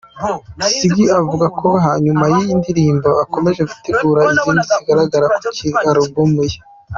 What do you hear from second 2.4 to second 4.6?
ndirimbo, akomeje gutegura izindi